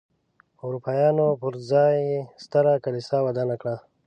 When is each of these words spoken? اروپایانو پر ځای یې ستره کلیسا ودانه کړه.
اروپایانو 0.63 1.27
پر 1.41 1.53
ځای 1.71 1.95
یې 2.09 2.21
ستره 2.43 2.71
کلیسا 2.85 3.17
ودانه 3.25 3.55
کړه. 3.61 3.75